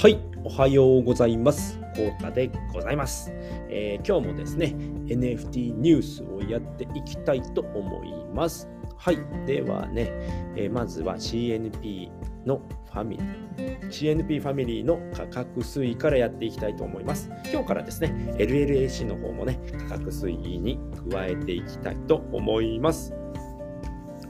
[0.00, 1.78] はい、おはようございます。
[1.94, 3.30] コータでございます、
[3.68, 4.74] えー今日もですね、
[5.04, 8.66] NFT ニュースをやっていきたいと思います。
[8.96, 10.10] はい、ではね、
[10.56, 12.08] えーまずは CNP
[12.46, 17.30] のファミリー、CNP ファミリーの価格推移からやっていきたいと思います。
[17.52, 20.80] 今日からですね、LLAC の方もね、価格推移に
[21.12, 23.12] 加えていきたいと思います。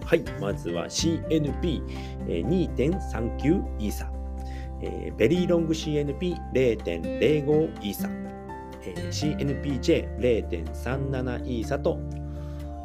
[0.04, 4.10] はい、まずは CNP2.39 イーサ。
[4.82, 8.08] えーベリーロング CNP0.05 イーサ、
[8.82, 11.98] えー CNPJ0.37 イーサと、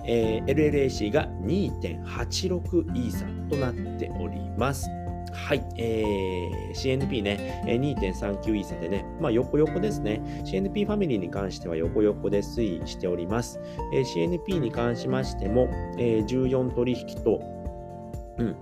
[0.06, 4.90] えー LLAC が2.86イーサとなっております。
[5.34, 10.22] はい、えー CNP ね、2.39イーサでね、まあ横横ですね。
[10.46, 13.60] CNP ファミリーに関しては横横で推移しております。
[13.94, 17.42] えー CNP に関しましても、えー14取引と、
[18.38, 18.56] うん、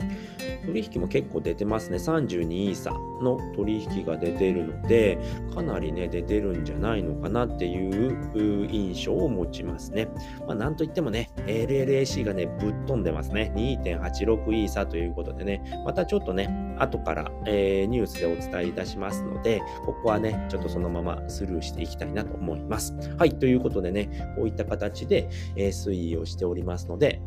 [0.68, 1.98] 取引も結構出てますね。
[1.98, 5.18] 32イーサの取引が出てるので、
[5.54, 10.10] かなりね、出てるんじゃないのかなっていう印象を持ちますね。
[10.46, 13.52] まあ、なんといってもね、LLAC がね、ぶっ飛んでますね。
[13.55, 22.93] 2.86イーサということでね、またちょっとね、後から、えーニュースでお伝えいたしますので、ここはね、ちょっとそのままスルーしていきたいなと思います。
[23.18, 27.21] はい、ということでね、こういった形で、えー推移をしておりますので、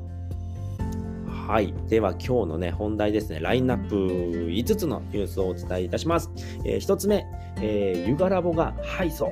[1.47, 1.73] はい。
[1.89, 6.33] では今日のね、本題ですね、ラインナップ5つのニュースをお伝えいたします。
[6.65, 7.25] え1つ目、
[7.61, 9.31] えーユガラボが敗訴。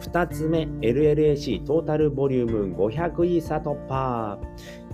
[0.00, 4.36] 2つ目、LLAC トータルボリューム500イーサ突破。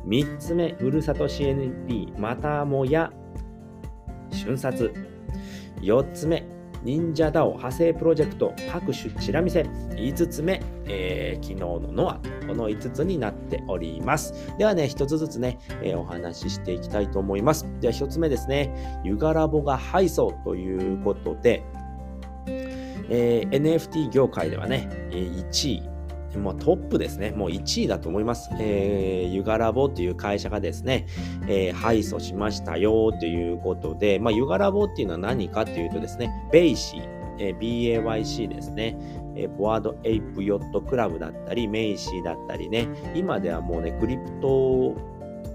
[0.07, 3.11] 3つ目、ふるさと CNP またもや
[4.31, 4.93] 瞬殺。
[5.81, 6.45] 4つ目、
[6.83, 9.63] 忍者ダオ派生プロジェクト拍手チラ見せ。
[9.63, 12.21] 5つ目、えー昨日のノア。
[12.47, 14.33] この5つになっております。
[14.59, 17.67] ではね、1つずつね、えーお話ししていきたいと思います。
[17.81, 21.63] では1つ目ですね、 Yuga Lab が敗訴ということで、
[22.47, 25.90] えー NFT 業界ではね、1位、
[26.39, 27.33] もうトップですね。
[27.33, 28.51] もう1位だと思います。
[28.61, 31.07] えー Yuga Lab という会社がですね、
[31.49, 37.09] えー敗訴しましたよということで、まあ、 Yuga Lab っていうのは何かというとですね、ベイシー、
[37.39, 38.97] えー BAYC ですね、
[39.37, 44.95] えー Bored Ape Yacht Club だったり、 MAYC だったりね、今ではもうね、 Crypto、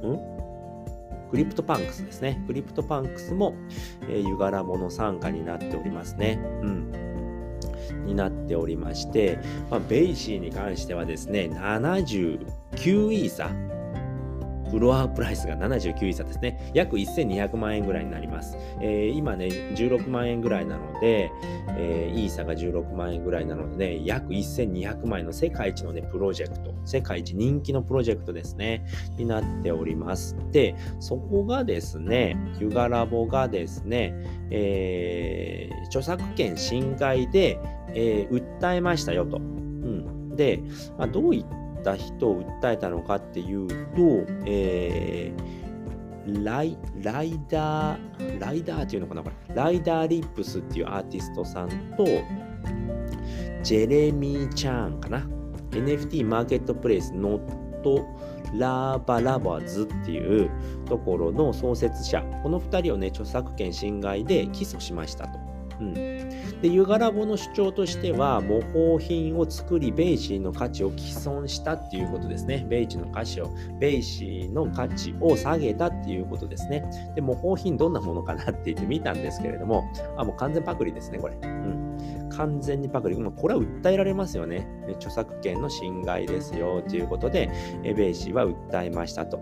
[0.07, 0.35] ん？
[1.31, 2.41] CryptoPunks ですね。
[2.47, 3.55] CryptoPunks も、
[4.09, 6.39] えー Yuga Lab の傘下になっておりますね。
[6.61, 6.91] うん。
[8.05, 9.39] になっておりまして、
[9.69, 12.39] まあ、 BAYC に関してはですね、79
[13.11, 13.49] イーサ。
[14.69, 16.71] floor price が79イーサですね。
[16.73, 18.57] 約1200万円ぐらいになります。
[18.81, 21.31] えー今ね、16万円ぐらいなので、
[21.77, 28.85] えーイーサが16万円ぐらいなので、ね、約1200万円の世界一のね、プロジェクト、世界一人気のプロジェクトですね、
[29.17, 30.35] になっております。
[30.51, 34.13] で、そこがですね、ユガラボがですね、
[34.49, 37.59] えー著作権侵害で、
[37.95, 39.37] えー訴えましたよと。
[39.37, 40.61] うん、で、
[40.97, 43.75] まあ、どういった人を訴えたのかっていうと、
[44.45, 45.55] えー
[46.43, 49.55] ライRyder、Ryder っていうのかなこれ。
[49.55, 52.05] Ryder Ripps っていうアーティストさんと、
[53.61, 55.27] Jeremy Cahen かな。
[55.71, 58.05] NFT マーケットプレイスノット
[58.57, 60.49] ラーバラバーズっていう
[60.87, 65.39] ところの創設者、この2人をね、著作権侵害で起訴しましたと。
[65.81, 65.93] うん、
[66.65, 72.65] で、 Yuga Lab の主張としては、模倣品を作り、 BAYC の価値を毀損したっていうことですね。
[72.67, 76.83] BAYC の価値を、BAYC の価値を下げたっていうことですね。
[77.13, 79.83] で、模倣品どんなものかなって見てみたんですけれども、
[80.17, 81.35] あ、もう完全パクリですね、これ。
[81.35, 82.29] うん。
[82.35, 83.15] 完全にパクリ。
[83.15, 84.67] もうこれは訴えられますよね。
[84.95, 87.51] 著作権の侵害ですよ、ということで、
[87.83, 89.39] え BAYC は訴えましたと。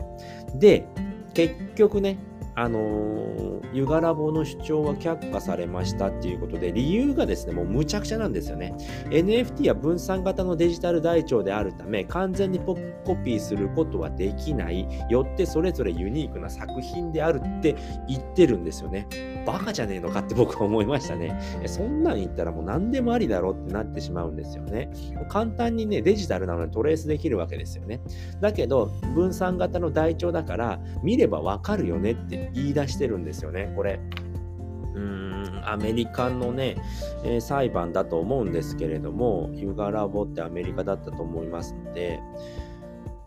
[0.56, 0.90] で、
[1.34, 2.18] 結局ね、
[2.56, 8.75] あのー Yuga Lab の主張は却下されましたっていうことで、理由がですね、もうむちゃくちゃなんですよね。
[9.09, 14.88] NFT は分散型のデジタル台帳であるため、完全にポコピーすることはできない。
[15.09, 17.75] よってそれぞれユニークな作品であるって
[18.07, 19.07] 言ってるんですよね。
[19.45, 21.39] バカじゃねえのかって僕は思いましたね。
[21.66, 24.92] そんなん言ったらもう何でもありだろうってなってしまうんですよね。
[25.30, 28.01] 簡単にね、デジタルなのでトレースできるわけですよね。
[28.39, 34.00] だけど、分散型の台帳だから、見ればわかるよねって言い出してるんですよね、これ。
[34.95, 36.75] うーん、アメリカのね、
[37.24, 42.19] えー裁判だと思うんですけれども、ユガラボってアメリカだったと思いますので、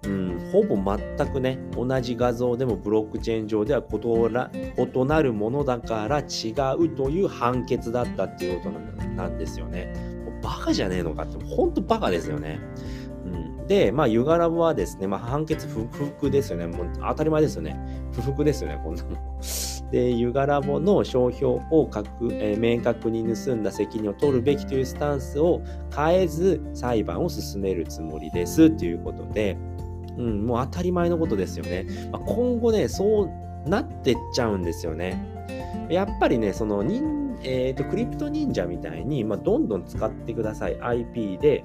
[0.04, 8.78] うん、ほぼ全くね、同じ画像でもブロックチェーン上では異なるものだから違うという判決だったっていうこと
[9.16, 9.92] なんですよね。
[10.24, 12.60] もうバカじゃねえのかって、本当バカですよね。
[13.66, 16.66] で、まあ、ユガラボはですね、まあ、判決不服ですよね。
[16.66, 17.76] もう当たり前ですよね。
[18.12, 19.10] 不服ですよね、こんなの。
[19.90, 25.62] で、ユガラボの商標を確、えー、明確に盗んだ責任を取るべきというスタンスを
[25.94, 29.56] 変えず裁判を進めるつもりですということで、
[30.16, 31.86] うん、もう当たり前のことですよね。
[32.10, 35.36] まあ、今後ね、そうなってっちゃうんですよね。
[35.88, 36.82] やっぱりね、その、
[37.42, 40.80] えーと、クリプト忍者みたいに、まあ、どんどん使ってください。
[40.80, 41.64] IP で、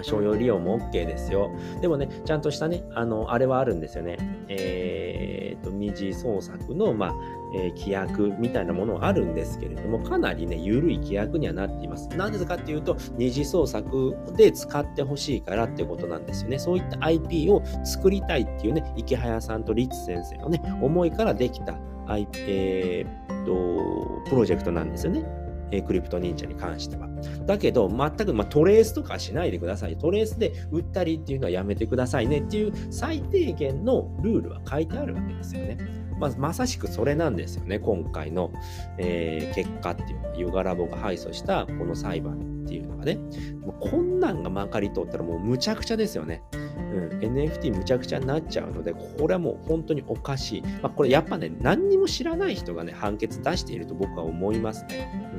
[0.00, 1.50] 商用利用も OK ですよ。
[1.80, 4.16] でもね、ちゃんとしたね、あの、あれはあるんですよね。
[4.48, 7.14] えー、と、二次創作の、まあ、
[7.54, 12.08] えー、規約みたいなものはあるんですけれども、かなりね、緩い規約にはなっています。
[12.16, 16.58] なぜかっていうと、二次創作で使ってほしいからってことなんですよね。
[16.58, 21.78] そういった IP を作りたいっていうね、池早さんとリッツ先生のね、思いからできた、
[22.08, 25.41] えー、と、プロジェクトなんですよね。
[25.72, 27.08] えー、クリプト忍者に関しては。
[27.46, 29.96] だけど、全く、まあ、トレースとかしないでください。
[29.96, 35.78] トレースで売ったりっていうのはやめてくださいねっていう最低限のルールは書いてあるわけですよね。
[36.18, 37.80] まあ、まさしくそれなんですよね。
[37.80, 38.52] 今回の、
[38.98, 43.16] えー、結果っていうのは、ユガラボが敗訴したこの裁判っていうのがね、
[43.60, 46.42] もうこんなんがまかり通ったらもうむちゃくちゃですよね。
[46.52, 50.62] うん、NFT むちゃくちゃになっちゃうので、これはもう本当におかしい。
[50.62, 55.31] まあ、これやっぱね、何にも知らない人がね、判決出していると僕は思いますね。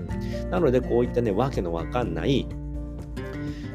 [0.50, 2.48] なので、こういったね、わけのわかんない、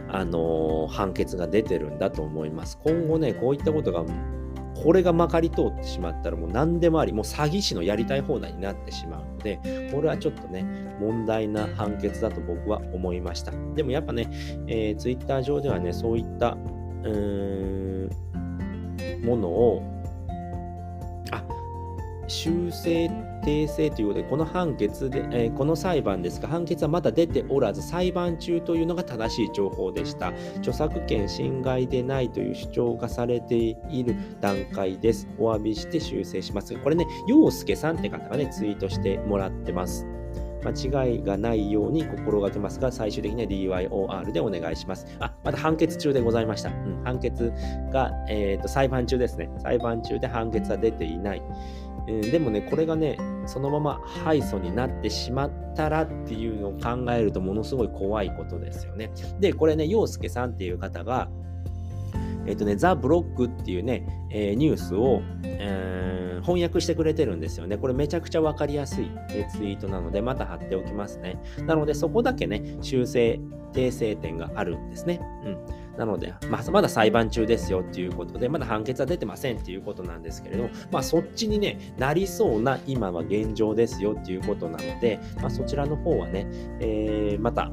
[0.08, 2.78] あのー、判決が出てるんだと思います。
[2.82, 4.04] 今後ね、こういったことが
[4.82, 10.64] これがまかり通ってしまったらもう何でもあり、もう詐欺師のやりたい放題になってしまうので、これはちょっとね、
[11.00, 13.52] 問題な判決だと僕は思いました。
[13.74, 14.30] でもやっぱね、
[14.68, 16.56] えー、ツイッター上ではね、そういった、
[17.02, 18.10] うーん、
[19.24, 19.82] ものを、
[21.32, 21.42] あ、
[22.28, 23.10] 修正
[23.48, 30.28] 訂正ということで、この判決で、えー、この裁判ですが、判決はまだ出ておらず、裁判中というのが正しい情報でした。
[30.58, 35.26] 著作権侵害でないという主張がされている段階です。
[35.38, 36.76] お詫びして修正します。
[36.76, 40.06] これね、陽介さんって方がね、ツイートしてもらってます。
[40.64, 45.06] 間違いがないように心がけますが、最終的には DYOR でお願いします。
[45.20, 46.70] あ、まだ判決中でございました。
[46.70, 47.52] うん、判決
[47.92, 49.48] が、えーと、裁判中ですね。
[49.58, 51.42] 裁判中で判決は出ていない。
[52.08, 59.10] うん、でもね、これがね、そのまま敗訴になってしまったらっていうのを考えるとものすごい怖いことですよね。
[59.40, 61.28] で、これね、陽介さんっていう方が、
[62.46, 67.76] えっ、とね、ザ・ブロックっていうね、えー、ニュースを、えー、翻訳してくれてるんですよね。
[67.76, 69.10] これめちゃくちゃわかりやすい
[69.52, 71.38] ツイートなので、また貼っておきますね。
[71.66, 73.38] なので、そこだけね、修正、
[73.74, 75.20] 訂正点があるんですね。
[75.44, 75.87] うん。
[75.98, 86.46] なので、まあ、まだ裁判中ですよっていうことで、まだ判決は出てませんっていうことなんですけれども、まあ、そっちにね、なりそうな今は現状ですよっていうことなので、まあ、そちらの方はね、
[86.80, 87.72] えー、また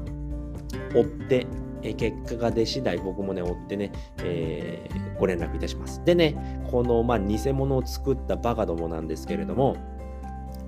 [0.92, 1.46] 追って、
[1.82, 3.92] え結果が出次第僕もね、追ってね、
[4.24, 6.04] えー、ご連絡いたします。
[6.04, 9.76] でね、この、まあ、偽物を作ったバカどもなんですけれども、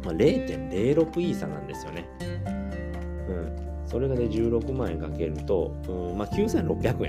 [0.04, 2.08] まあ、0.06イーサなんですよね。
[3.28, 3.67] うん。
[3.88, 5.72] それがね、16万円かけると、
[6.16, 7.06] まあ、9600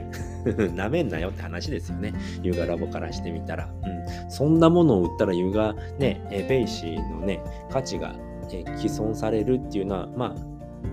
[0.68, 0.76] 円。
[0.76, 2.14] なめんなよって話ですよね。
[2.42, 3.70] Yuga Lab からしてみたら。
[3.84, 4.32] うん。
[4.32, 8.16] そんなものを売ったら Yuga、ね、 BAYC のね、価値が、
[8.52, 10.36] え毀損されるっていうのは、ま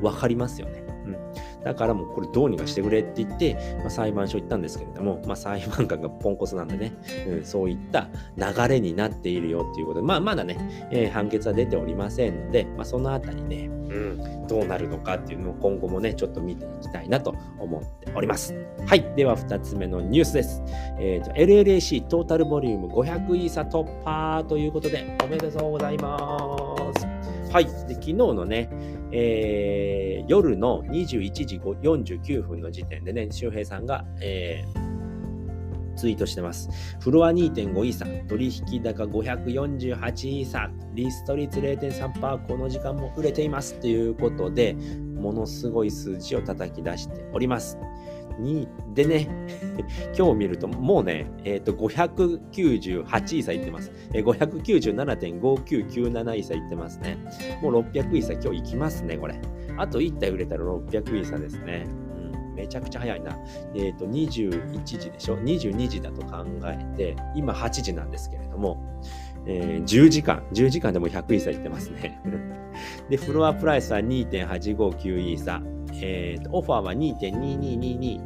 [0.03, 0.86] あ、わかりますよね。
[1.67, 1.73] うん。
[1.73, 6.93] だからもうこれどうにかしてくれって言って、まあ、裁判所行ったんですけれども、まあ、裁判官がポンコツなんでね、
[7.27, 18.55] うん、そういった流れになっているよっていうことで、まあ、まだね、えー、判決は出ておりませんので、まあ、そのあたりね、うん、どうなるのかっていうのを今後もね、ちょっと見ていきたいなと思っております。
[18.87, 19.05] はい。
[19.17, 20.63] では、2つ目のニュースです。
[20.99, 27.07] えっ、ー、と、LLAC トータルボリューム500イーサ突破ということで、おめでとうございます。
[27.53, 27.65] はい。
[27.65, 28.69] で昨日のね、
[29.13, 36.69] えー、夜の21時49分の時点でね、周平さんが、えー、ツイートしてます。
[37.01, 44.77] フロア2.5イーサ、取引高548イーサ、リスト率0.3%、この時間も売れていますということで、
[45.17, 47.79] ものすごい数字を叩き出しております。
[48.39, 49.29] に、でね、
[50.17, 53.91] 今日見ると、もうね、えっ、ー、と、598イーサいってます。
[54.13, 57.19] えー、597.5997イーサいってますね。
[57.63, 59.41] もう600イーサ今日行きますね、これ。
[59.77, 61.87] あと1体売れたら600イーサですね。
[62.49, 63.37] うん、めちゃくちゃ早いな。
[63.75, 69.01] えっ、ー、と、21時でしょ ?22 時だと考えて、今8時なんですけれども、
[69.47, 72.21] えー、10時間、10時間でも100イーサいってますね。
[73.09, 75.63] で、フロアプライスは2.859イーサ。
[76.03, 78.21] えーと、オファーは2.2222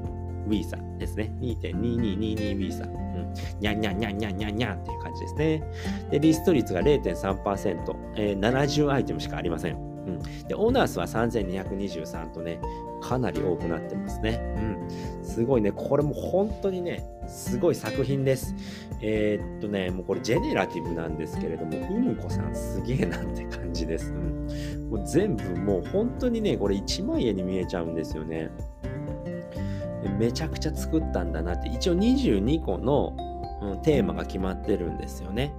[0.46, 1.30] ウィーサですね。
[1.40, 2.84] 2.2222ウィーサ。
[2.84, 3.34] うん。
[3.60, 5.62] にゃんにゃんにゃんにゃんにゃんにゃんっていう感じですね。
[6.10, 9.89] で、リスト率が0.3%、えー、70アイテムしかありません。
[10.14, 12.60] うん、で、オーナー数は3223とね、
[13.00, 14.40] かなり多くなってますね。
[14.56, 15.24] うん。
[15.24, 15.72] すごいね。
[15.72, 18.54] これも本当にね、すごい作品です。
[19.00, 24.12] えー、っとね、もうこれジェネラティブなんですけれども、うむこさんすげえなって感じです。
[24.12, 24.90] うん。
[24.90, 28.50] もう全部もう本当にね、これ1万円に見えちゃうんですよね。
[30.18, 31.68] めちゃくちゃ作ったんだなって。
[31.68, 33.16] 一応22個の、
[33.82, 35.52] テーマが決まってるんですよね。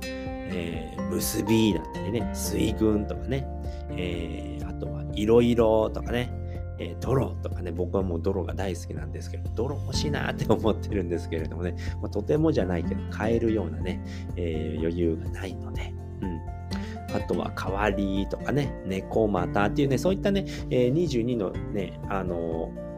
[0.52, 3.48] えー、結びだったりね、水軍とかね、
[3.92, 6.32] えー、あとはいろいろとかね、
[6.80, 14.04] えー、泥とかね、僕はもう泥が大好きなんですけど、泥欲しいなって思ってるんですけれどもね、まあ、とてもじゃないけど、買えるようなね、
[14.36, 17.16] えー、余裕がないので、うん。
[17.16, 22.91] あとは、代わりとかね、猫股っていうね、そういったね、えー、22のね、あのー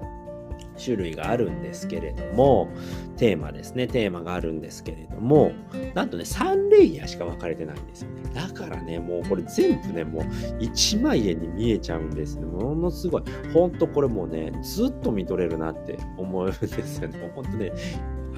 [0.84, 2.70] 種類があるんですけれども、
[3.18, 5.52] テーマですね、テーマがあるんですけれども、
[5.94, 8.24] なんとね、3レイヤーしか分かれてないんですよね。
[8.34, 10.24] だからね、もうこれ全部ね、もう
[10.60, 12.46] 1万円に見えちゃうんですね。
[12.46, 13.24] ものすごい。
[13.54, 17.32] ほんとこれもうね、ずっと見とれるなって思うんですよね。
[17.36, 17.72] ほんとね、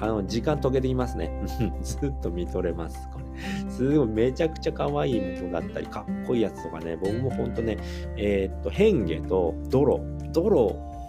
[0.00, 1.30] あの、時間溶けていますね。
[1.82, 3.08] ずっと見とれます。
[3.12, 3.70] これ。
[3.70, 7.78] すごい、めちゃくちゃ可愛いものだったり、かっこいいやつとかね、僕もほんとね、
[8.16, 10.00] えー、っと、変化と泥、
[10.32, 10.66] 泥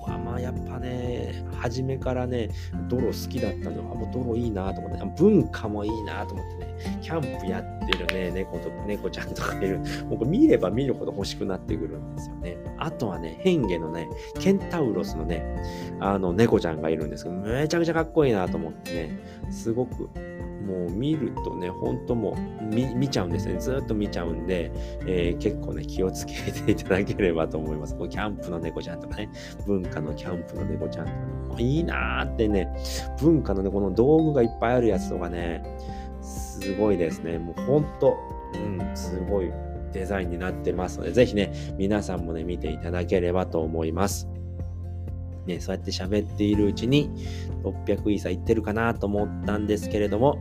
[0.07, 1.16] はまあやっぱね、
[1.57, 2.49] 初めからね、
[2.87, 9.79] 泥好きだったのは、もう泥いいなと思って、文化もいいなと思ってね、キャンプやってるね、猫と猫ちゃんとかいる。
[10.09, 12.57] 僕見れば見るほど欲しくなってくるんですよね。
[12.77, 14.07] あとはね、変化のね、
[14.39, 15.43] ケンタウロスのね、
[15.99, 20.09] あの猫ちゃんがいるんですけど、めちゃくちゃかっこいいなと思ってね、すごく
[20.65, 23.59] もう見るとね、ほんともう見ちゃうんですね。
[23.59, 24.71] ずっと見ちゃうんで、
[25.05, 27.95] えー、結構ね、気をつけていただければと思います。
[27.95, 29.29] こうキャンプの猫ちゃんとかね、
[29.65, 31.11] 文化のキャンプの猫ちゃんと
[31.51, 32.67] か、ね、いいなーってね、
[33.19, 35.63] 文化のね、この道具がいっぱいあるやつとかね、
[36.21, 37.37] すごいですね。
[37.37, 38.17] もうほんと、
[38.53, 39.51] うん、すごい
[39.93, 44.27] デザインになってますので、ぜひね、皆さんもね、見ていただければと思います。
[45.47, 47.09] ね、そうやって喋っているうちに
[47.63, 50.37] 600イーサいってるかなと思ったんですけれども、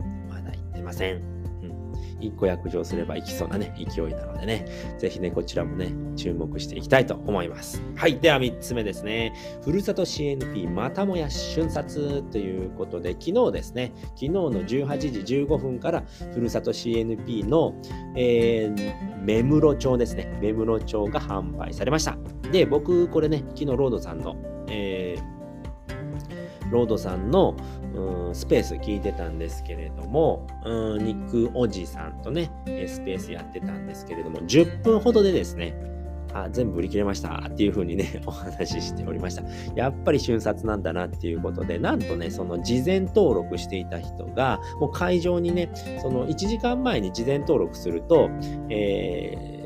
[0.87, 1.15] ません。
[1.15, 1.91] うん。
[2.19, 4.65] 1個約定すればいきそうなね、勢いなのでね、
[4.97, 7.83] ぜひね、こちらもね、注目していきたいと思います。
[7.95, 8.17] はい。
[8.19, 9.33] では3つ目ですね。
[9.63, 17.75] ふるさと CNP またもや瞬殺ということで、昨日ですね、昨日の18時15分からふるさと CNP の、
[18.15, 20.39] えー、目室町ですね。
[20.41, 22.17] 目室町が販売されました。
[22.51, 24.35] で、僕、これね、昨日ロードさんの、
[24.69, 25.37] えー
[26.69, 27.55] ロードさんの
[27.93, 35.73] うんスペース聞いてたんですけれども、うん肉おじさんとね、スペースやってたんですけれども、10分ほどでですね、
[36.33, 39.43] あ全部売り切れましたっていう風にね、 お話ししておりました。
[39.75, 45.69] やっぱり瞬殺なんだなっていうことで、なんとね、その事前登録していた人が、もう会場にね、
[46.01, 48.29] その1時間前に事前登録すると、
[48.69, 49.57] えー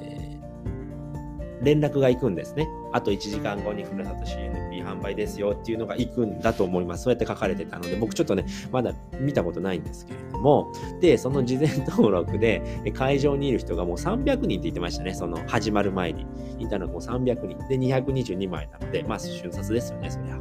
[1.63, 2.67] 連絡が行くんですね。
[2.93, 7.03] あと1時間後にふるさと CNP 販売ですよっていうのが行くんだと思います。
[7.03, 12.61] そうやって書かれてたので、僕ちょっとね、まだ見たことないんですけれども、で、その事前登録で
[12.93, 15.13] 会場にいる人がもう300人って言ってましたね。
[15.13, 16.25] その始まる前に
[16.59, 17.67] いたのがもう300人。
[17.67, 20.35] で、222枚なので、まあ瞬殺ですよね、そりゃ。
[20.35, 20.39] う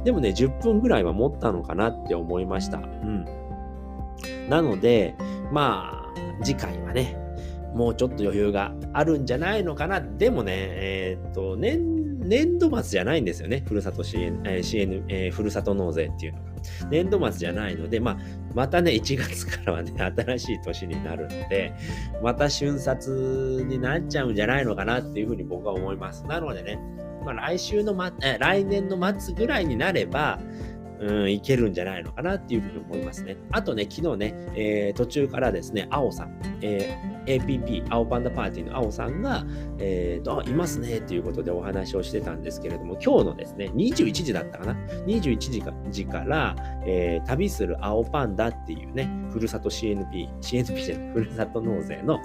[0.00, 0.04] ん。
[0.04, 2.78] でもね、10分ぐらいは持ったのかなって思いました。
[2.78, 3.26] うん。
[4.48, 5.14] なので、
[5.52, 7.16] まあ、次回はね、
[7.76, 10.00] もうちょっと余裕があるんじゃないのかな。
[10.00, 13.62] でもね、えー、っと、年、年度末じゃないんですよね。
[13.68, 16.46] ふるさと支援、えー、支援、えー、ふるさと納税っていうのが。
[16.90, 18.18] 年度末じゃないので、まあ、
[18.54, 21.74] またね、1月からはね、 新しい年になるので、
[22.22, 26.24] また瞬殺になっちゃうんじゃないのかなっていうふうに僕は思います。
[26.26, 26.78] なのでね、
[27.24, 30.40] まあ、来週の、ま、え来年の末ぐらいになれば、
[30.98, 33.36] うん、いけるんじゃないのかなっていうふうに思いますね。
[33.50, 39.44] あとね、昨日ね、えー、途中からですね、青さん、えー、APP、青パンダパーティーの青さんが、
[39.78, 44.74] えーと、いますねっていうことでお話をしてたんですけれども、今日のですね、21時だったかな
[45.06, 46.56] ?21 時か時から、
[46.86, 52.20] えー、旅する青パンダっていうね、ふるさと CNP、CNP じゃない、ふるさと納税の、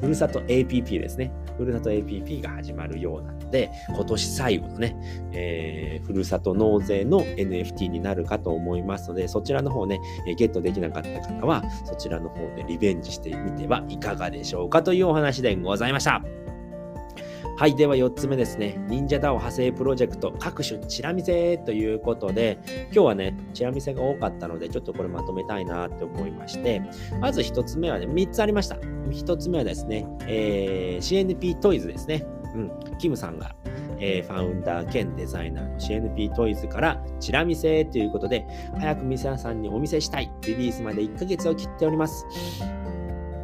[0.00, 1.32] ふるさと APP ですね。
[1.56, 4.96] ふるさと APP が始まるようなので、今年最後のね、
[5.32, 10.00] えー、ふるさと納税の NFT になるかと思いますので、そちらの方ね、
[10.36, 16.22] ゲットできなかった方は、そちらの方でリベンジしてみてはいかがでしょうかというお話でございました。
[17.56, 17.76] はい。
[17.76, 18.82] では4つ目ですね。
[18.88, 26.82] 忍者 DAO 派生プロジェクト各種チラ見せということで、今日はね、チラ見せが多かったので、ちょっとこれまとめたいなって思いまして、
[27.20, 28.76] まず1つ目はね、3つありました。
[28.76, 32.26] 1つ目はですね、えー、CNP トイズですね。
[32.54, 32.70] うん。
[32.98, 33.54] キムさんが
[34.02, 38.44] えー、ファウンダー兼デザイナーの CNP トイズからチラ見せということで、
[38.78, 40.30] 早く店屋さんにお見せしたい。
[40.42, 42.26] リリースまで1ヶ月を切っております。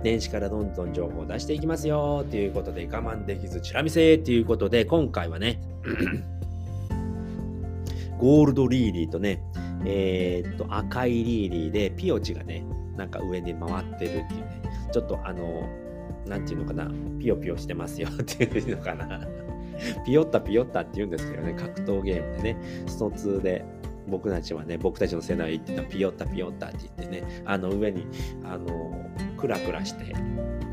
[0.02, 5.61] 年始からどんどん情報を出していきますよということで、我慢できずチラ見せということで、今回はね、
[8.19, 9.43] ゴールドリーリーとね、
[9.85, 12.64] えー、っと、赤いリーリーで、ピオチがね、
[12.97, 14.62] なんか上に回ってるっていうね、
[14.93, 15.69] ちょっとあの、
[16.26, 19.26] なんていうのかな、ピヨピヨしてますよっていうのかな。
[20.05, 23.64] ピヨッタピヨッタって言うんですけどね、格闘ゲームでね、スト2で
[24.09, 28.07] 僕たちはね、僕たちの世代言ってたピヨッタピヨッタって言ってね、あの上に、
[28.45, 28.98] あの、
[29.38, 30.14] クラクラして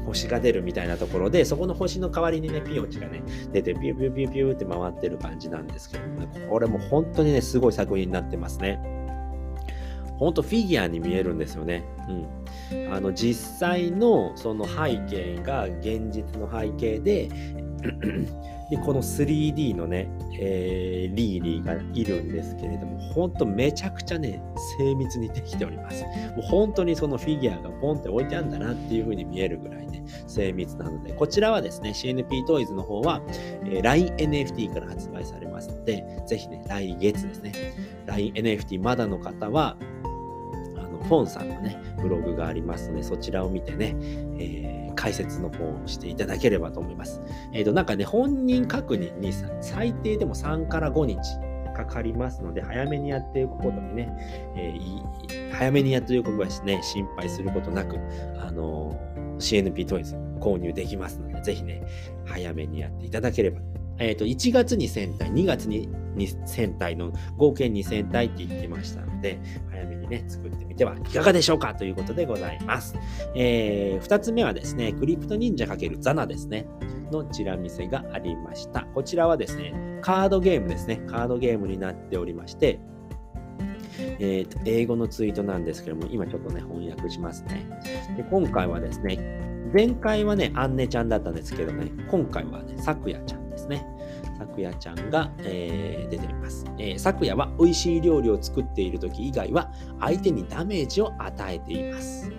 [0.06, 8.80] 星が出るみたいなところで、そこの星の代わりにね、ピヨチがね、出てピュピュピュピュって回ってる感じなんですけどもね、これも本当にね、すごい作品になってますね。
[10.18, 11.84] ほんとフィギュアに見えるんですよね。
[12.72, 12.94] うん。
[12.94, 17.30] あの、実際のその背景が現実の背景で、
[18.70, 20.08] で、この 3D のね、
[20.40, 24.42] えー、リーリーがいるんですけれども、ほんとめちゃくちゃね、
[24.78, 26.04] 精密にできております。
[26.04, 33.22] もう本当にそのフィギュアがポンって置いてあるんだなっていう風に見えるぐらいね、精密なので、こちらはですね、CNP トイズの方は、
[33.66, 37.54] えー、LINENFT から発売されますので、ぜひね、来月ですね、
[38.08, 39.78] LINENFT まだの方は、
[40.76, 43.96] あの、フォンさんのね、ブログがありますので、そちらを見てね、
[44.40, 47.22] えー解説の方をしていただければと思います。
[47.54, 51.22] えっ、ー、と、なんかね、本人確認に最低でも3から5日
[51.76, 54.10] かかりますので、早めにやっていくことにね、
[54.56, 57.98] えー、早めにやっていくことはですね、心配することなく、
[58.40, 61.84] あのー、CNP トイズ購入できますので、ぜひね、
[62.26, 63.60] 早めにやっていただければ。
[63.98, 72.96] えっ、ー、と、1月に1000体、2月に1000体の合計2000体って言ってましたので、早めにね、作ってみてはいかがでしょうかということでございます。
[73.36, 76.68] えー、2つ目はですね、クリプト忍者×ザナですね。
[77.12, 78.82] のチラ見せがありました。
[78.94, 80.98] こちらはですね、カードゲームですね。
[81.08, 82.80] カードゲームになっておりまして、
[84.20, 87.66] えーと、英語のツイートなんですけども、今ちょっとね、翻訳しますね。
[88.18, 89.18] で今回はですね、
[89.74, 93.86] 前回はね、アンネちゃんだったんですけどね、今回はね、さくやちゃんですね。
[94.38, 96.66] さくやちゃんが、えー、出ています。
[96.78, 102.32] えー、さくやは美味しい料理を作っている時以外は相手にダメージを与えています。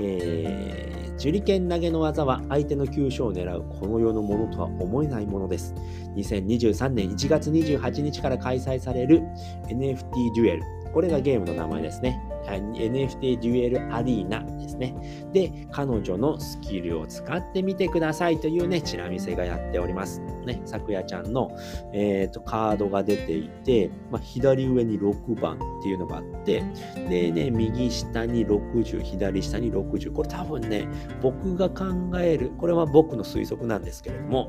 [0.00, 5.74] えー、手裏剣投げの技は相手の急所を狙うこの世のものとは思えないものです。
[6.14, 9.22] 2023年1月28日から開催される
[9.68, 10.62] NFT デュエル。
[10.92, 12.18] これがゲームの名前ですね。
[12.46, 14.40] NFT デュエルアリーナ
[14.78, 15.28] ね。
[15.32, 20.22] で、彼女のスキルを使ってみてくださいというね、チラ見せがやっております。
[20.46, 21.50] ね、さくやちゃんの、
[21.92, 26.62] えーと、カードが出ていて、まあ、左上に6番っていうのがあって、
[27.08, 30.12] でね、右下に60、左下に60。
[30.12, 30.88] これ多分ね、
[31.20, 31.84] 僕が考
[32.18, 34.48] える、これは僕の推測なんですけれども、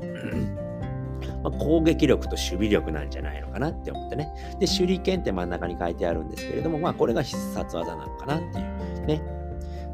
[1.42, 4.28] ま、攻撃力と守備力なんじゃないのかなって思ってね。
[4.58, 9.22] で、手裏剣って真ん中に書いてあるんですけれども、まあ、これが必殺技なのかなっていうね、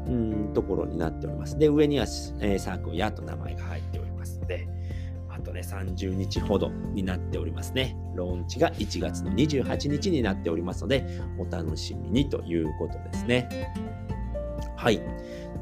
[0.07, 1.57] うん、ところになっております。
[1.57, 2.05] で、上には、
[2.39, 4.67] えー、サークルヤと名前が入っておりますので、
[5.29, 7.95] あとね、30日ほどになっておりますね。
[8.15, 11.05] ローンチが1月の28日になっておりますので、
[11.37, 13.73] お楽しみにということですね。
[14.75, 15.01] はい。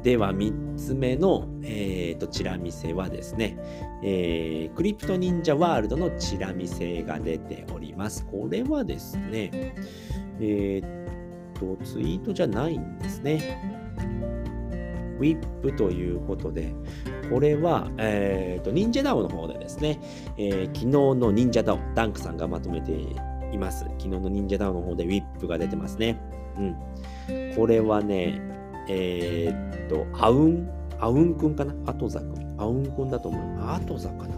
[0.02, 3.56] では3つ目の、えーと、チラ見せはですね、
[4.04, 8.24] えー、クリプト忍者ワールドのチラ見せが出ております。
[8.26, 9.74] これはですね、
[10.40, 11.06] えー、
[11.58, 13.75] と、ツイートじゃないんですね。
[15.18, 16.74] ウィップということで、
[17.30, 19.98] これは、えーと、忍者ダオの方でですね、
[20.36, 22.92] えー、昨日の忍者ダオ、ダンクさんがまとめて
[23.52, 23.84] います。
[23.84, 26.20] 昨日の忍者ダオの方でウィップが出てますね。
[26.58, 27.54] うん。
[27.56, 28.40] これはね、
[28.88, 31.74] えー、っと、アウン、アウンくんかな？
[31.92, 32.60] 後座くん。
[32.60, 33.70] アウンくんだと思う。
[33.70, 34.36] 後座かな？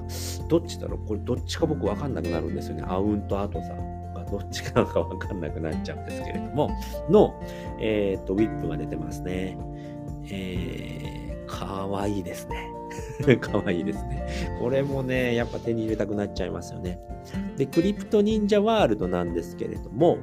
[0.49, 1.07] どっちだろう？
[1.07, 2.85] これどっちか僕わかんなくなるんですよね。
[2.87, 3.98] アウンと後座が
[4.31, 6.71] どっちかかわかんなくなっちゃうんですけれども、
[7.09, 7.41] の、
[7.81, 9.57] えー、っと、ウィップが出てますね。
[10.31, 12.71] えー、かわいいですね。
[13.41, 14.57] かわいいですね。
[14.61, 17.01] これもね、やっぱ手に入れたくなっちゃいますよね。
[17.57, 20.19] で、クリプト忍者ワールドなんですけれども、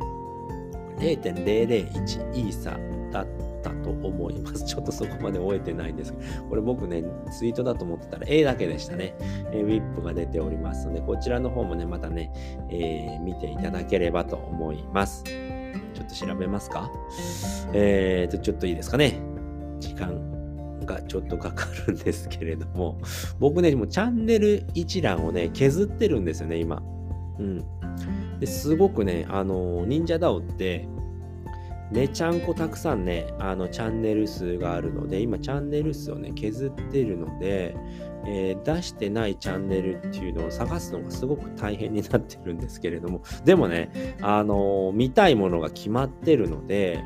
[1.00, 2.80] 0.001イーサ
[3.12, 3.45] だった
[3.86, 4.66] と思います。
[4.66, 9.16] ちょっとそこまで終えてないんですけど、これ僕ね、ツイートだと思ってたら A だけでしたね。
[9.52, 12.32] え、ウィップが出ておりますので、こちらの方もね、またね、
[12.70, 15.24] えー、見ていただければと思います。
[15.24, 16.92] ちょっと調べますか？
[17.74, 19.20] えーと、ちょっといいですかね。
[19.80, 22.98] 時間がちょっとかかるんですけれども、
[23.40, 26.82] 僕ね、もうチャンネル一覧をね、削ってるんですよね、今。
[27.40, 27.64] うん。
[28.40, 30.88] ですごくね、あの、忍者ダオって、
[31.92, 37.76] めちゃんこたくさんね、あのチャンネル数があるので、今チャンネル数をね、削ってるので、
[38.28, 47.04] えー、出してないチャンネルっていうのを探すのがすごく大変になってるんですけれども、でもね、あのー、見たいものが決まってるので、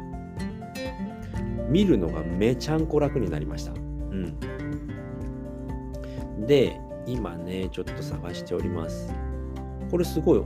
[1.70, 3.74] 見るのがめちゃんこ楽になりました。
[3.74, 4.40] うん。
[6.48, 9.14] で、今ね、ちょっと探しております。
[9.92, 10.44] これすごい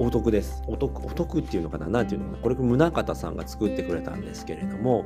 [0.00, 0.62] お得です。
[0.66, 1.86] お得、お得っていうのかな？
[1.86, 2.42] なんていうのかな？
[2.42, 5.04] これ、宗像さんが作ってくれたんですけれども、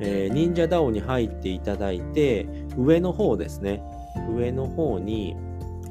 [0.00, 3.82] えー、忍者 DAO に入っていただいて、上の方ですね。
[4.34, 5.36] 上の方に、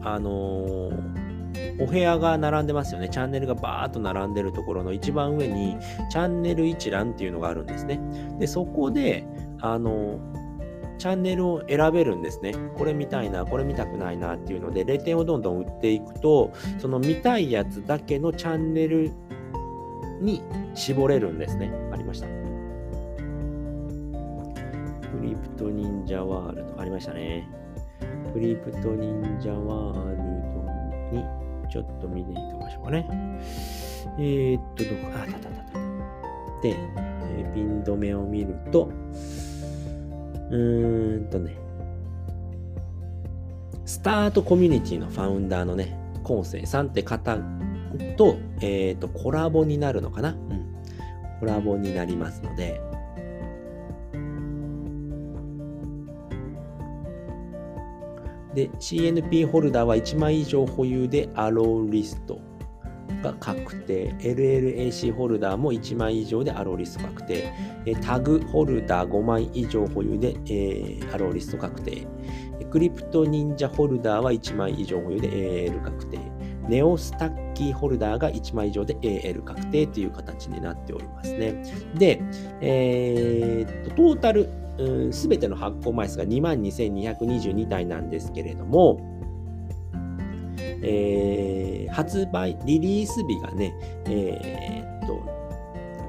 [0.02, 1.26] あのー
[1.80, 3.08] お部屋が並んでますよね。
[3.08, 5.78] チャンネルがバーっと並んでるところの一番上に、
[6.10, 8.00] チャンネル一覧っていうのがあるんですね。
[8.40, 9.26] で、そこで、
[9.62, 10.20] あの
[10.98, 12.54] チャンネルを選べるんですね。
[12.78, 19.12] これ見たいな、これ見たくないなっていうので、レ点をどんどん打っていくと、その見たいやつだけのチャンネル
[20.22, 20.42] に
[20.74, 21.72] 絞れるんですね。
[21.92, 22.28] ありました。
[22.28, 22.34] ク
[25.22, 27.48] リプト忍者ワールド、ありましたね。
[28.34, 30.24] クリプト忍者ワールド
[31.18, 31.24] に
[31.70, 33.08] ちょっと見ていきましょうかね。
[34.18, 35.80] えー、っと、どこ、あ、たたたた。
[36.62, 38.90] で、えーピン止めを見ると、
[40.52, 41.58] うーんとね、
[43.86, 47.38] スタートコミュニティのファウンダーのね、コンセイさんって方
[48.18, 50.30] と、えっ、と、コラボになるのかな？
[50.30, 50.66] うん。
[51.40, 52.82] コラボになりますので、
[58.56, 62.40] で、CNP ホルダーは1枚以上保有でアローリスト。
[63.26, 64.14] が確定。
[64.20, 67.52] LLAC ホルダーも1枚以上でアローリスト確定。
[68.02, 72.08] タグホルダー5枚以上保有で、えーアローリスト確定。
[72.70, 75.30] クリプト忍者ホルダーは1枚以上保有で
[75.66, 76.20] AL 確定。
[76.68, 81.64] ネオスタッキーホルダーが1枚以上で AL 確定という形になっておりますね。
[81.96, 82.22] で、
[82.62, 84.50] えーっと、トータル、
[85.12, 89.00] すべての発行枚数が22,222体なんですけれども、
[90.82, 93.74] えー発売、リリース日がね、
[94.06, 95.36] えーっと、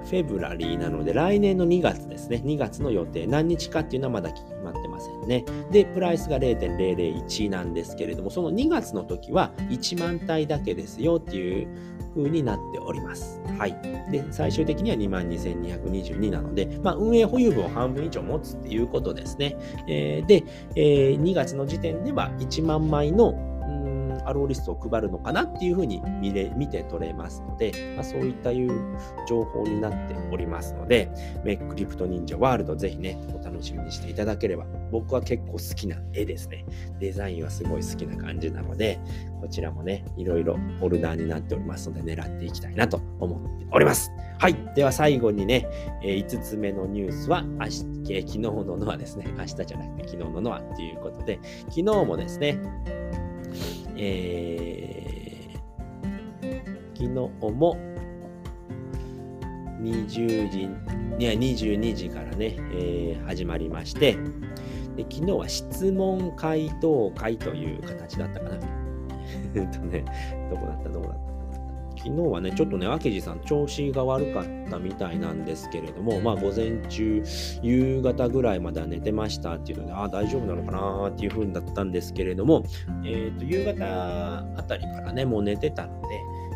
[0.06, 2.42] フェブラリーなので、来年の2月ですね。
[2.44, 3.26] 2月の予定。
[3.26, 5.44] 何日かっていうのはまだ決まってませんね。
[5.70, 11.68] で、プライスが0.001なんですけれども、その2月の時は1万体だけですよっていう
[12.16, 13.40] 風になっております。
[13.58, 13.76] はい。
[14.10, 19.56] で、最終的には22,222なので、まあ、運営保有分を半分以上持つっていうことですね。
[19.88, 23.55] えーで、えー2月の時点では1万枚の
[24.26, 31.10] アローリストを配るのかなっていうふうに見れ見て取れますので、まあ、そういったいう情報になっておりますので、
[31.44, 36.64] メックリプト忍者ワールドぜひね、お楽しみにしていただければ、僕は結構好きな絵ですね。
[36.98, 38.98] デザインはすごい好きな感じなので、
[39.40, 44.10] こちらもね、いろいろフォルダーになっておりますので、狙っていきたいなと思っております。
[44.38, 44.56] はい。
[44.74, 45.68] では最後にね、
[46.02, 52.58] え5つ目のニュースは、明日、昨日ののはですね、明日じゃなくて昨日ののはっていうことで、昨日もですね、
[53.96, 55.36] えー
[56.94, 57.76] 昨日も
[59.82, 64.16] 20時、いや22時からね、えー始まりまして
[64.96, 68.56] で、昨日は質問回答会という形だったかな。
[69.54, 70.04] えっとね、
[70.50, 71.35] どこだったどこだった
[72.06, 77.24] 昨日はね、ちょっとね、明治さん調子が悪かったみたいなんですけれども、まあ午前中、
[77.62, 82.64] 夕方ぐらいまでは寝てましたっていうので、ああ、大丈夫なのかなっていう風にだったんですけれども、
[83.04, 83.84] えっ、と、夕方
[84.56, 86.06] あたりからね、もう寝てたので、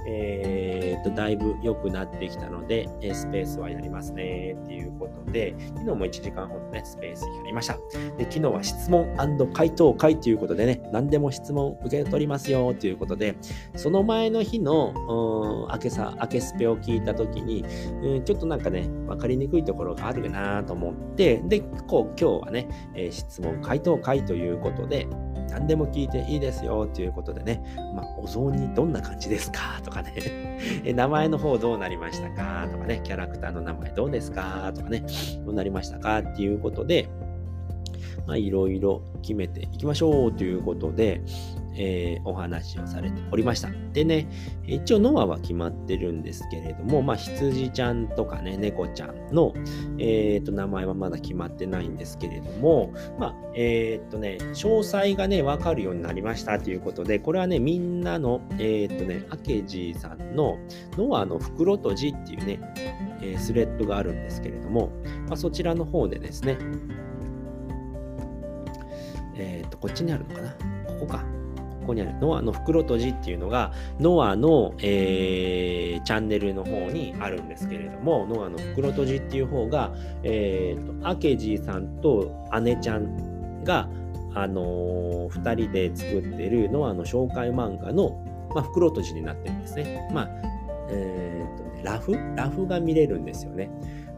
[0.07, 7.75] えっ、と、だいぶ良くなってきたので、えスペースはやりますねっていうことで、昨日も1時間ほどね、スペースやりました。
[8.17, 9.07] で、昨日は質問
[9.53, 13.37] 回答会ということでね、何でも質問受け取りますよということで、
[13.77, 14.95] その前の日の、
[15.71, 17.65] 明けさ、明けスペを聞いたときに、
[18.03, 25.07] うんちょっとなんかね、わかりにくいところがあるなと思って、で、こう、今日はね、えー質問回答会ということで、
[25.51, 27.63] 何でも聞いていいですよということでね、
[27.95, 29.81] まあ、お雑煮どんな感じですか？
[29.85, 30.13] とかね、
[30.95, 32.69] 名前の方どうなりましたか？
[32.71, 34.73] とかね、キャラクターの名前どうですか？
[34.75, 35.05] とかね、
[35.45, 36.19] どうなりましたか？
[36.21, 37.09] っていうことで、
[38.27, 41.21] まあ、いろいろ決めていきましょうということで、
[41.75, 43.71] えーお話をされておりました。
[43.93, 44.29] でね、
[44.67, 49.53] 一応ノアは決まってるんですけれども、まあ、羊ちゃんとかね、猫ちゃんの、
[49.99, 60.59] えー、と名前はまだ決まってないんですけれども、まあ、えっ、とね、詳細がね、わかるようになりましたということで、これはね、みんなの、えっ、とね、アケジーさんの
[60.97, 62.61] ノアの袋とじっていうね、
[63.23, 64.93] えースレッドがあるんですけれども、
[65.29, 66.59] まあ、そちらの方でですね、
[69.37, 70.51] えっ、と、こっちにあるのかな？
[70.87, 71.40] ここか。
[71.91, 83.89] こにあるノアの袋とじっていうのが、ノアの、えーチャンネルの方にあるんですけれども、ノアの袋とじっていう方が、えっ、と、アケジーさんと姉ちゃんが、
[84.35, 88.25] あのー二人で作ってるノアの紹介漫画の、
[88.55, 90.09] まあ、袋とじになってるんですね。
[90.13, 90.29] まあ、
[90.91, 92.17] えっ、とね、ラフ？
[92.35, 93.71] ラフが見れるんですよね。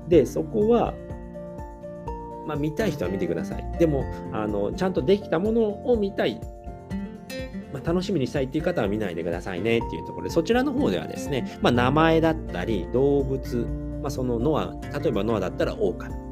[0.09, 0.95] で、そこは、
[2.47, 3.79] まあ、見たい人は見てください。
[3.79, 6.41] でも、あの、ちゃんとできたものを見たい。
[7.73, 13.67] まあ、楽しみにしたいっていう方は見ないでくださいねっていうところで、そちらの方ではですね、まあ、名前だったり、動物、
[14.03, 16.32] まあ、そのノア、例えばノアだったら狼。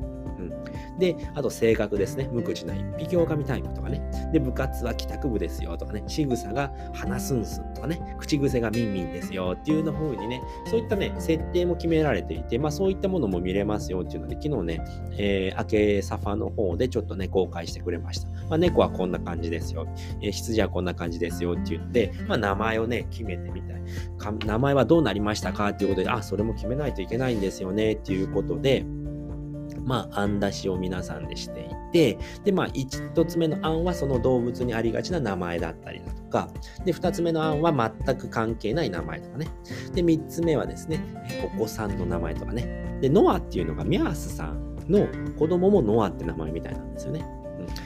[1.01, 2.29] で、あと性格ですね。
[2.31, 4.01] 無口な一匹狼タイプとかね。
[4.33, 6.05] で、部活は帰宅部ですよとかね。
[6.07, 8.17] 仕草が鼻すんすんとかね。
[8.19, 14.85] 口癖がミンミンですよっていうの風にね、そういったね、設定も決められていて、まあそういったものも見れますよっていうので、昨日ね、
[15.19, 18.29] えー、明けサファの方でちょっとね、公開してくれました。
[18.49, 19.89] まあ猫はこんな感じですよ。
[20.21, 23.81] えー、羊はこんな感じですよって言って、まあ名前をね、決めてみたい。
[24.47, 28.85] 名前はどうなりましたかっていうことで、あ、それも決めないといけないんですよねっていうことで、
[29.85, 36.49] まあ、案出しを皆さんでしていて、で、まあ、一つ目の案はその動物にありがちな名前だったりだとか、
[36.85, 39.49] で、二つ目の案は全く関係ない名前とかね。
[39.95, 41.01] で、三つ目はですね、
[41.45, 42.99] お子さんの名前とかね。
[43.01, 45.07] で、ノアっていうのがミャースさんの
[45.39, 47.25] 子供もノアって名前みたいなんですよね。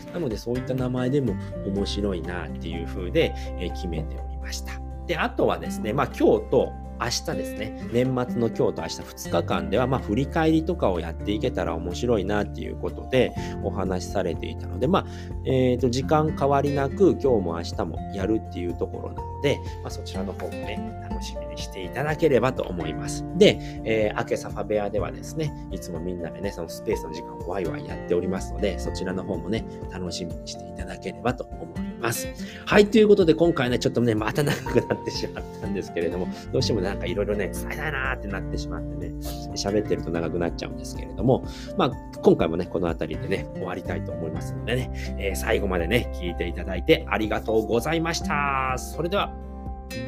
[0.06, 1.34] うん、なので、そういった名前でも
[1.66, 3.34] 面白いなっていう風で、
[3.74, 4.72] 決めておりました。
[5.06, 15.06] で、あとはですね、まあ、今日と明日ですね、年末の今日と明日2日間では、まあ、振り返りとかをやっていけたら面白いなっていうことでお話しされていたので、まあ、
[15.44, 20.80] え、ー、と、時間変わりなく今日も明日もやるっていうところなので、まあ、そちらの方もね、
[21.10, 23.26] 楽しみにしていただければと思います。
[23.36, 31.84] で、えー、明けサファ部屋ではですね、いつもみんなでね、そのスペースの時間をワイワイやっておりますので、そちらの方もね、楽しみにしていただければと思います。
[32.04, 32.28] ます。
[32.66, 39.14] はい、ということで今回ね、ちょっとね、また長くなってしまったんですけれども、どうしてもなんかいろいろね、伝えたいなーってなってしまってね、
[39.54, 41.44] 喋ってると長くなっちゃうんですけれども、
[41.76, 41.90] まあ、
[42.22, 48.74] 今回もね、この辺りでね、終わりたいと思いますのでね、えー、最後までね、聞いていただいてありがとうございました。
[48.76, 49.33] それでは、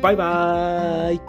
[0.02, 1.20] バイバーイ。